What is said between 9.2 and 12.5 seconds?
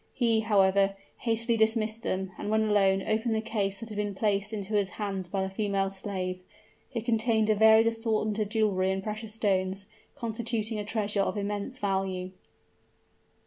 stones, constituting a treasure of immense value.